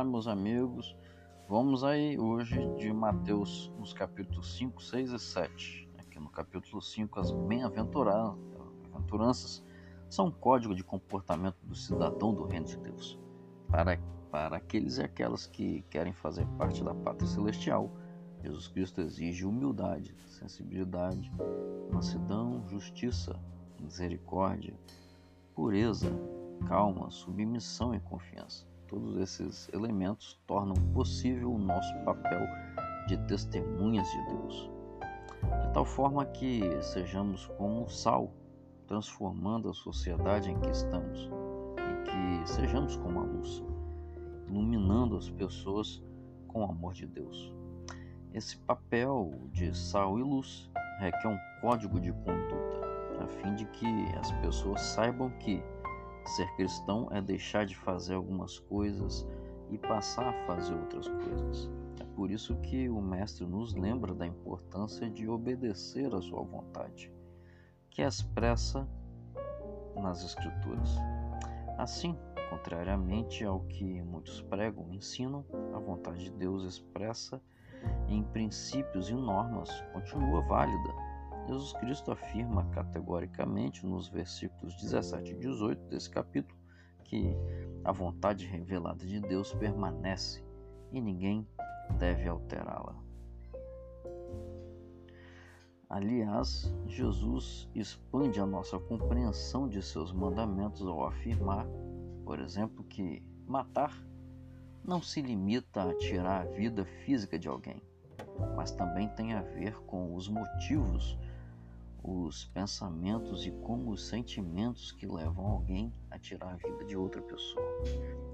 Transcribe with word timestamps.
Olá, 0.00 0.08
meus 0.08 0.26
amigos. 0.26 0.96
Vamos 1.46 1.84
aí 1.84 2.18
hoje 2.18 2.66
de 2.78 2.90
Mateus, 2.90 3.70
nos 3.78 3.92
capítulos 3.92 4.56
5, 4.56 4.82
6 4.82 5.12
e 5.12 5.18
7. 5.18 5.90
Aqui 5.98 6.18
no 6.18 6.30
capítulo 6.30 6.80
5, 6.80 7.20
as 7.20 7.30
bem-aventuranças 7.30 9.62
são 10.08 10.28
um 10.28 10.30
código 10.30 10.74
de 10.74 10.82
comportamento 10.82 11.58
do 11.64 11.74
cidadão 11.74 12.32
do 12.32 12.44
reino 12.44 12.64
de 12.64 12.78
Deus. 12.78 13.18
Para, 13.68 13.98
para 14.30 14.56
aqueles 14.56 14.96
e 14.96 15.02
aquelas 15.02 15.46
que 15.46 15.82
querem 15.90 16.14
fazer 16.14 16.46
parte 16.56 16.82
da 16.82 16.94
pátria 16.94 17.28
celestial, 17.28 17.92
Jesus 18.42 18.68
Cristo 18.68 19.02
exige 19.02 19.44
humildade, 19.44 20.16
sensibilidade, 20.28 21.30
mansidão, 21.92 22.66
justiça, 22.68 23.38
misericórdia, 23.78 24.74
pureza, 25.54 26.10
calma, 26.66 27.10
submissão 27.10 27.94
e 27.94 28.00
confiança. 28.00 28.69
Todos 28.90 29.18
esses 29.18 29.70
elementos 29.72 30.36
tornam 30.48 30.74
possível 30.92 31.52
o 31.52 31.58
nosso 31.58 31.94
papel 32.04 32.40
de 33.06 33.16
testemunhas 33.28 34.10
de 34.10 34.26
Deus, 34.26 34.70
de 35.62 35.72
tal 35.72 35.84
forma 35.84 36.26
que 36.26 36.60
sejamos 36.82 37.46
como 37.56 37.88
sal, 37.88 38.32
transformando 38.88 39.70
a 39.70 39.74
sociedade 39.74 40.50
em 40.50 40.58
que 40.58 40.70
estamos, 40.70 41.30
e 41.78 42.42
que 42.42 42.50
sejamos 42.50 42.96
como 42.96 43.20
a 43.20 43.22
luz, 43.22 43.62
iluminando 44.48 45.16
as 45.16 45.30
pessoas 45.30 46.02
com 46.48 46.62
o 46.62 46.68
amor 46.68 46.92
de 46.92 47.06
Deus. 47.06 47.54
Esse 48.34 48.56
papel 48.56 49.32
de 49.52 49.72
sal 49.72 50.18
e 50.18 50.22
luz 50.24 50.68
requer 50.98 51.28
um 51.28 51.38
código 51.60 52.00
de 52.00 52.12
conduta, 52.12 53.22
a 53.22 53.26
fim 53.28 53.54
de 53.54 53.66
que 53.66 53.86
as 54.18 54.32
pessoas 54.40 54.80
saibam 54.80 55.30
que 55.38 55.62
ser 56.28 56.50
cristão 56.56 57.08
é 57.10 57.20
deixar 57.20 57.64
de 57.66 57.76
fazer 57.76 58.14
algumas 58.14 58.58
coisas 58.58 59.26
e 59.70 59.78
passar 59.78 60.28
a 60.28 60.46
fazer 60.46 60.74
outras 60.74 61.08
coisas. 61.08 61.70
É 62.00 62.04
por 62.14 62.30
isso 62.30 62.56
que 62.56 62.88
o 62.88 63.00
Mestre 63.00 63.46
nos 63.46 63.74
lembra 63.74 64.14
da 64.14 64.26
importância 64.26 65.08
de 65.08 65.28
obedecer 65.28 66.14
à 66.14 66.20
sua 66.20 66.42
vontade, 66.42 67.12
que 67.90 68.02
é 68.02 68.06
expressa 68.06 68.86
nas 69.96 70.24
Escrituras. 70.24 70.96
Assim, 71.78 72.16
contrariamente 72.48 73.44
ao 73.44 73.60
que 73.60 74.02
muitos 74.02 74.42
pregam 74.42 74.86
e 74.90 74.96
ensinam, 74.96 75.44
a 75.74 75.78
vontade 75.78 76.24
de 76.24 76.30
Deus 76.32 76.64
expressa 76.64 77.40
em 78.08 78.22
princípios 78.22 79.08
e 79.08 79.14
normas 79.14 79.70
continua 79.92 80.42
válida. 80.42 81.09
Jesus 81.50 81.72
Cristo 81.72 82.12
afirma 82.12 82.64
categoricamente 82.66 83.84
nos 83.84 84.06
versículos 84.06 84.72
17 84.76 85.32
e 85.32 85.34
18 85.34 85.82
desse 85.88 86.08
capítulo 86.08 86.56
que 87.02 87.36
a 87.82 87.90
vontade 87.90 88.46
revelada 88.46 89.04
de 89.04 89.18
Deus 89.18 89.52
permanece 89.54 90.44
e 90.92 91.00
ninguém 91.00 91.44
deve 91.98 92.28
alterá-la. 92.28 92.94
Aliás, 95.88 96.72
Jesus 96.86 97.68
expande 97.74 98.38
a 98.40 98.46
nossa 98.46 98.78
compreensão 98.78 99.68
de 99.68 99.82
seus 99.82 100.12
mandamentos 100.12 100.86
ao 100.86 101.04
afirmar, 101.04 101.66
por 102.24 102.38
exemplo, 102.38 102.84
que 102.84 103.24
matar 103.44 104.00
não 104.84 105.02
se 105.02 105.20
limita 105.20 105.82
a 105.82 105.94
tirar 105.96 106.42
a 106.42 106.50
vida 106.52 106.84
física 107.04 107.36
de 107.36 107.48
alguém, 107.48 107.82
mas 108.54 108.70
também 108.70 109.08
tem 109.08 109.32
a 109.32 109.42
ver 109.42 109.74
com 109.80 110.14
os 110.14 110.28
motivos, 110.28 111.18
os 112.02 112.46
pensamentos 112.46 113.46
e 113.46 113.50
como 113.50 113.90
os 113.90 114.06
sentimentos 114.08 114.92
que 114.92 115.06
levam 115.06 115.46
alguém 115.46 115.92
a 116.10 116.18
tirar 116.18 116.52
a 116.52 116.56
vida 116.56 116.84
de 116.84 116.96
outra 116.96 117.20
pessoa. 117.22 117.66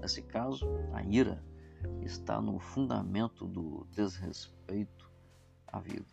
Nesse 0.00 0.22
caso, 0.22 0.66
a 0.92 1.02
ira 1.02 1.42
está 2.02 2.40
no 2.40 2.58
fundamento 2.58 3.46
do 3.46 3.86
desrespeito 3.90 5.10
à 5.66 5.80
vida. 5.80 6.06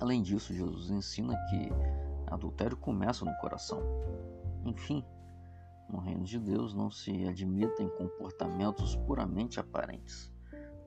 Além 0.00 0.22
disso, 0.22 0.54
Jesus 0.54 0.90
ensina 0.90 1.36
que 1.48 1.68
adultério 2.26 2.76
começa 2.76 3.24
no 3.24 3.34
coração. 3.38 3.80
Enfim, 4.64 5.04
no 5.88 5.98
reino 5.98 6.24
de 6.24 6.38
Deus 6.38 6.74
não 6.74 6.90
se 6.90 7.26
admitem 7.26 7.88
comportamentos 7.90 8.96
puramente 8.96 9.60
aparentes. 9.60 10.32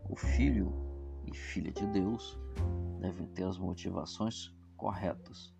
O 0.10 0.16
filho 0.16 0.74
e 1.26 1.36
filha 1.36 1.72
de 1.72 1.86
Deus 1.88 2.38
devem 3.00 3.28
ter 3.28 3.44
as 3.44 3.58
motivações 3.58 4.54
corretas, 4.80 5.54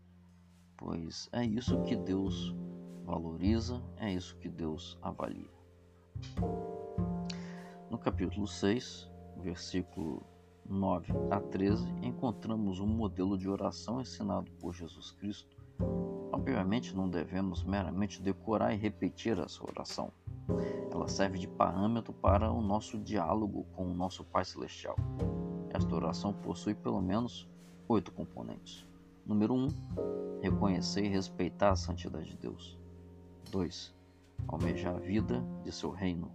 pois 0.78 1.30
é 1.32 1.46
isso 1.46 1.82
que 1.84 1.96
Deus 1.96 2.56
valoriza, 3.06 3.82
é 3.98 4.12
isso 4.12 4.36
que 4.38 4.50
Deus 4.50 4.98
avalia. 5.02 5.50
No 7.90 7.98
capítulo 7.98 8.48
6, 8.48 9.10
versículo 9.38 10.24
9 10.66 11.14
a 11.30 11.40
13, 11.40 11.88
encontramos 12.02 12.80
um 12.80 12.88
modelo 12.88 13.38
de 13.38 13.48
oração 13.48 14.02
ensinado 14.02 14.50
por 14.54 14.74
Jesus 14.74 15.12
Cristo 15.12 15.60
Obviamente 16.32 16.96
não 16.96 17.10
devemos 17.10 17.64
meramente 17.64 18.22
decorar 18.22 18.74
e 18.74 18.78
repetir 18.78 19.38
essa 19.40 19.64
oração. 19.64 20.12
Ela 20.92 21.08
serve 21.08 21.38
de 21.38 21.48
parâmetro 21.48 22.12
para 22.14 22.52
o 22.52 22.62
nosso 22.62 22.98
diálogo 22.98 23.66
com 23.76 23.86
o 23.86 23.94
nosso 23.94 24.24
Pai 24.24 24.44
Celestial. 24.44 24.96
Esta 25.70 25.96
oração 25.96 26.34
possui 26.34 26.74
pelo 26.74 27.02
menos 27.02 27.48
oito 27.88 28.12
componentes. 28.12 28.86
Número 29.26 29.54
1. 29.54 29.58
Um, 29.58 29.70
reconhecer 30.42 31.04
e 31.04 31.10
respeitar 31.10 31.72
a 31.72 31.76
santidade 31.76 32.30
de 32.30 32.38
Deus. 32.38 32.78
2. 33.52 33.96
Almejar 34.48 34.96
a 34.96 35.00
vida 35.00 35.44
de 35.64 35.72
seu 35.72 35.92
reino. 35.92 36.32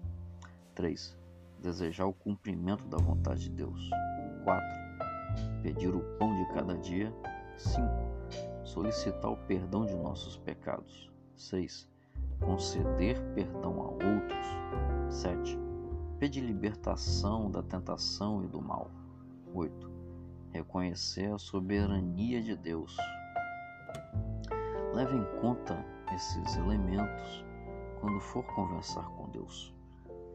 3. 0.74 1.16
Desejar 1.60 2.06
o 2.06 2.12
cumprimento 2.12 2.86
da 2.86 2.98
vontade 2.98 3.44
de 3.44 3.50
Deus. 3.50 3.90
4. 4.44 4.66
Pedir 5.62 5.94
o 5.94 6.00
pão 6.18 6.34
de 6.34 6.52
cada 6.52 6.76
dia. 6.76 7.12
5 7.56 8.14
solicitar 8.74 9.30
o 9.30 9.36
perdão 9.36 9.86
de 9.86 9.94
nossos 9.94 10.36
pecados. 10.36 11.08
6. 11.36 11.88
Conceder 12.40 13.20
perdão 13.34 13.80
a 13.80 13.90
outros. 13.90 14.46
7. 15.08 15.58
Pedir 16.18 16.40
libertação 16.40 17.50
da 17.50 17.62
tentação 17.62 18.42
e 18.42 18.48
do 18.48 18.60
mal. 18.60 18.90
8. 19.52 19.93
Reconhecer 20.54 21.32
a 21.32 21.36
soberania 21.36 22.40
de 22.40 22.54
Deus. 22.54 22.96
Leve 24.94 25.16
em 25.16 25.40
conta 25.40 25.84
esses 26.14 26.56
elementos 26.56 27.44
quando 28.00 28.20
for 28.20 28.44
conversar 28.54 29.04
com 29.16 29.28
Deus. 29.30 29.74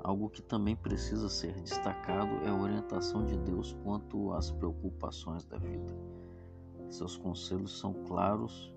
Algo 0.03 0.29
que 0.29 0.41
também 0.41 0.75
precisa 0.75 1.29
ser 1.29 1.53
destacado 1.61 2.35
é 2.43 2.49
a 2.49 2.53
orientação 2.53 3.25
de 3.25 3.37
Deus 3.37 3.71
quanto 3.81 4.33
às 4.33 4.51
preocupações 4.51 5.45
da 5.45 5.57
vida. 5.57 5.95
Seus 6.89 7.15
conselhos 7.15 7.79
são 7.79 7.93
claros 8.03 8.73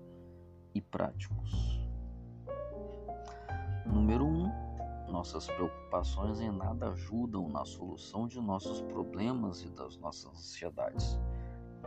e 0.73 0.79
práticos. 0.79 1.77
Número 3.85 4.23
1. 4.23 4.45
Um, 4.45 5.11
nossas 5.11 5.45
preocupações 5.45 6.39
em 6.39 6.51
nada 6.51 6.89
ajudam 6.89 7.47
na 7.47 7.63
solução 7.65 8.27
de 8.27 8.41
nossos 8.41 8.81
problemas 8.81 9.61
e 9.61 9.69
das 9.69 9.97
nossas 9.97 10.31
ansiedades. 10.31 11.19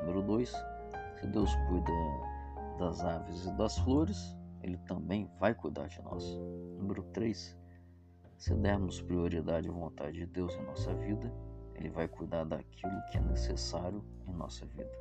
Número 0.06 0.22
2. 0.22 0.52
Se 1.20 1.26
Deus 1.26 1.52
cuida 1.68 1.92
das 2.78 3.02
aves 3.04 3.44
e 3.44 3.50
das 3.56 3.76
flores, 3.78 4.36
Ele 4.62 4.78
também 4.86 5.28
vai 5.40 5.52
cuidar 5.52 5.88
de 5.88 6.00
nós. 6.02 6.24
Número 6.78 7.02
3. 7.12 7.58
Se 8.38 8.54
dermos 8.54 9.02
prioridade 9.02 9.68
à 9.68 9.72
vontade 9.72 10.18
de 10.18 10.26
Deus 10.26 10.54
em 10.54 10.62
nossa 10.62 10.94
vida, 10.94 11.32
Ele 11.74 11.88
vai 11.88 12.06
cuidar 12.06 12.44
daquilo 12.44 12.92
que 13.10 13.18
é 13.18 13.20
necessário 13.20 14.04
em 14.28 14.32
nossa 14.32 14.64
vida. 14.66 14.92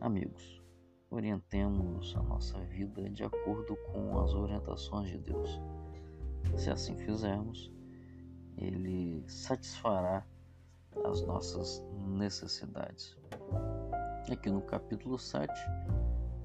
Amigos, 0.00 0.60
orientemos 1.08 2.16
a 2.16 2.22
nossa 2.24 2.58
vida 2.64 3.08
de 3.08 3.22
acordo 3.22 3.76
com 3.92 4.18
as 4.18 4.34
orientações 4.34 5.08
de 5.08 5.18
Deus. 5.18 5.62
Se 6.56 6.68
assim 6.68 6.96
fizermos, 6.96 7.72
Ele 8.56 9.22
satisfará 9.28 10.26
as 11.04 11.22
nossas 11.22 11.80
necessidades. 12.08 13.16
Aqui 14.30 14.50
no 14.50 14.62
capítulo 14.62 15.18
7, 15.18 15.52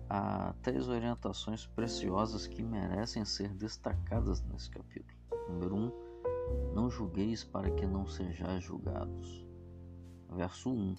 há 0.10 0.54
três 0.62 0.88
orientações 0.88 1.66
preciosas 1.66 2.46
que 2.46 2.62
merecem 2.62 3.24
ser 3.26 3.54
destacadas 3.54 4.42
nesse 4.44 4.70
capítulo. 4.70 5.18
Número 5.50 5.76
1, 5.76 5.80
um, 5.80 6.74
não 6.74 6.90
julgueis 6.90 7.44
para 7.44 7.72
que 7.72 7.86
não 7.86 8.06
sejais 8.06 8.64
julgados. 8.64 9.48
Verso 10.30 10.70
1, 10.72 10.96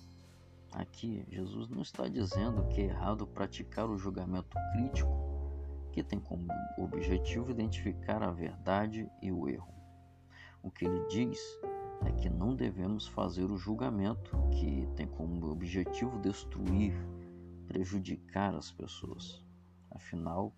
Aqui, 0.72 1.26
Jesus 1.28 1.68
não 1.68 1.82
está 1.82 2.06
dizendo 2.06 2.66
que 2.68 2.80
é 2.80 2.84
errado 2.84 3.26
praticar 3.26 3.90
o 3.90 3.98
julgamento 3.98 4.56
crítico, 4.72 5.10
que 5.92 6.02
tem 6.02 6.20
como 6.20 6.46
objetivo 6.78 7.50
identificar 7.50 8.22
a 8.22 8.30
verdade 8.30 9.10
e 9.20 9.32
o 9.32 9.48
erro. 9.48 9.74
O 10.62 10.70
que 10.70 10.84
ele 10.84 11.04
diz 11.08 11.40
é 12.04 12.12
que 12.12 12.28
não 12.28 12.54
devemos 12.54 13.06
fazer 13.06 13.50
o 13.50 13.56
julgamento 13.56 14.36
que 14.50 14.88
tem 14.96 15.06
como 15.06 15.50
objetivo 15.50 16.18
destruir, 16.18 16.94
prejudicar 17.66 18.54
as 18.54 18.70
pessoas. 18.72 19.44
Afinal, 19.90 20.54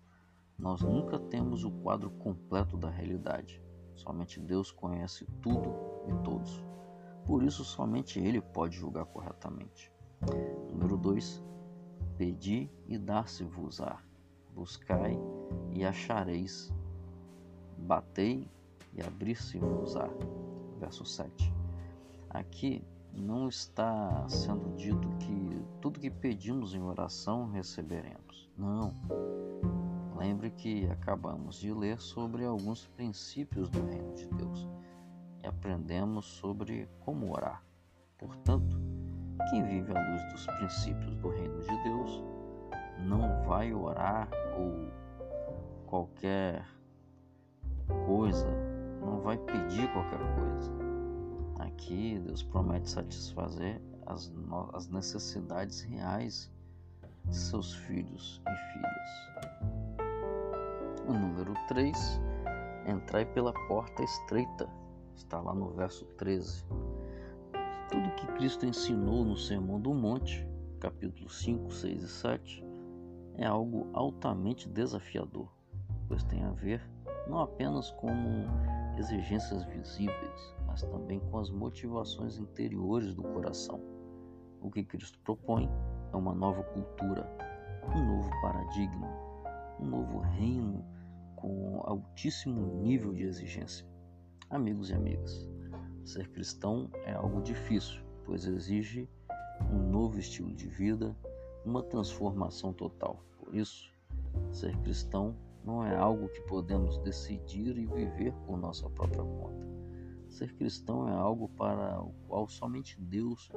nós 0.57 0.81
nunca 0.81 1.19
temos 1.19 1.63
o 1.63 1.71
quadro 1.71 2.09
completo 2.11 2.77
da 2.77 2.89
realidade. 2.89 3.61
Somente 3.95 4.39
Deus 4.39 4.71
conhece 4.71 5.25
tudo 5.41 5.73
e 6.07 6.23
todos. 6.23 6.63
Por 7.25 7.43
isso, 7.43 7.63
somente 7.63 8.19
Ele 8.19 8.41
pode 8.41 8.75
julgar 8.75 9.05
corretamente. 9.05 9.91
Número 10.69 10.97
2. 10.97 11.43
Pedi 12.17 12.69
e 12.87 12.97
dar-se-vos-á. 12.97 14.01
Buscai 14.53 15.17
e 15.71 15.85
achareis. 15.85 16.71
Batei 17.77 18.47
e 18.93 19.01
abrir-se-vos-á. 19.01 20.09
Verso 20.83 21.05
7. 21.05 21.53
Aqui 22.29 22.85
não 23.13 23.47
está 23.47 24.27
sendo 24.27 24.75
dito 24.75 25.07
que 25.17 25.65
tudo 25.79 25.97
que 25.97 26.09
pedimos 26.09 26.75
em 26.75 26.81
oração 26.81 27.49
receberemos. 27.49 28.51
Não. 28.57 28.93
Lembre 30.17 30.51
que 30.51 30.85
acabamos 30.87 31.57
de 31.57 31.73
ler 31.73 32.01
sobre 32.01 32.43
alguns 32.43 32.85
princípios 32.85 33.69
do 33.69 33.81
reino 33.85 34.13
de 34.13 34.27
Deus 34.27 34.67
e 35.41 35.47
aprendemos 35.47 36.25
sobre 36.25 36.89
como 36.99 37.31
orar. 37.31 37.63
Portanto, 38.17 38.77
quem 39.49 39.63
vive 39.63 39.95
à 39.95 40.11
luz 40.11 40.33
dos 40.33 40.45
princípios 40.57 41.15
do 41.15 41.29
reino 41.29 41.61
de 41.61 41.83
Deus 41.83 42.23
não 43.07 43.41
vai 43.43 43.73
orar 43.73 44.27
ou 44.57 44.91
qualquer 45.85 46.65
coisa, 48.05 48.62
vai 49.23 49.37
pedir 49.37 49.91
qualquer 49.93 50.19
coisa 50.35 50.83
Aqui 51.83 52.19
Deus 52.19 52.43
promete 52.43 52.89
satisfazer 52.89 53.81
as, 54.05 54.31
as 54.73 54.87
necessidades 54.87 55.81
reais 55.81 56.51
de 57.25 57.35
seus 57.35 57.73
filhos 57.73 58.41
e 58.47 58.55
filhas. 58.73 59.09
O 61.07 61.13
número 61.13 61.53
3, 61.67 62.21
entrai 62.87 63.25
pela 63.25 63.53
porta 63.67 64.03
estreita, 64.03 64.69
está 65.15 65.39
lá 65.39 65.53
no 65.53 65.71
verso 65.71 66.05
13. 66.17 66.65
Tudo 67.89 68.15
que 68.15 68.27
Cristo 68.33 68.65
ensinou 68.65 69.25
no 69.25 69.37
Sermão 69.37 69.79
do 69.79 69.93
Monte, 69.93 70.47
capítulo 70.79 71.29
5, 71.29 71.71
6 71.71 72.01
e 72.01 72.07
7, 72.07 72.65
é 73.35 73.45
algo 73.45 73.89
altamente 73.93 74.69
desafiador, 74.69 75.49
pois 76.07 76.23
tem 76.23 76.43
a 76.43 76.51
ver 76.51 76.81
não 77.27 77.39
apenas 77.39 77.91
com 77.91 78.09
exigências 78.97 79.63
visíveis, 79.65 80.55
mas 80.67 80.81
também 80.83 81.19
com 81.19 81.39
as 81.39 81.49
motivações 81.49 82.37
interiores 82.37 83.13
do 83.13 83.23
coração. 83.23 83.79
O 84.61 84.69
que 84.69 84.83
Cristo 84.83 85.19
propõe 85.19 85.69
é 86.11 86.15
uma 86.15 86.33
nova 86.33 86.63
cultura, 86.63 87.27
um 87.95 88.15
novo 88.15 88.29
paradigma, 88.41 89.07
um 89.79 89.85
novo 89.85 90.19
reino 90.19 90.85
com 91.35 91.81
altíssimo 91.83 92.81
nível 92.81 93.13
de 93.13 93.23
exigência. 93.23 93.85
Amigos 94.49 94.89
e 94.89 94.93
amigas, 94.93 95.47
ser 96.05 96.29
cristão 96.29 96.89
é 97.05 97.13
algo 97.13 97.41
difícil, 97.41 98.01
pois 98.25 98.45
exige 98.45 99.09
um 99.71 99.89
novo 99.89 100.19
estilo 100.19 100.53
de 100.53 100.67
vida, 100.67 101.15
uma 101.65 101.83
transformação 101.83 102.71
total. 102.73 103.23
Por 103.37 103.55
isso, 103.55 103.91
ser 104.51 104.77
cristão 104.79 105.35
não 105.63 105.85
é 105.85 105.95
algo 105.95 106.29
que 106.29 106.41
podemos 106.41 106.97
decidir 106.99 107.77
e 107.77 107.85
viver 107.85 108.33
por 108.45 108.57
nossa 108.57 108.89
própria 108.89 109.23
conta. 109.23 109.63
Ser 110.29 110.53
cristão 110.55 111.07
é 111.07 111.13
algo 111.13 111.47
para 111.49 112.01
o 112.01 112.11
qual 112.27 112.47
somente 112.47 112.99
Deus 112.99 113.51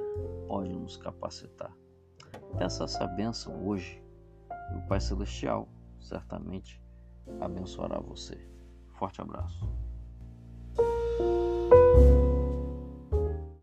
pode 0.47 0.73
nos 0.73 0.95
capacitar. 0.95 1.75
Peça 2.57 2.83
essa 2.83 3.07
bênção 3.07 3.67
hoje 3.67 4.01
e 4.73 4.77
o 4.77 4.87
Pai 4.87 4.99
Celestial 4.99 5.67
certamente 5.99 6.81
abençoará 7.41 7.99
você. 7.99 8.37
Forte 8.97 9.21
abraço. 9.21 9.86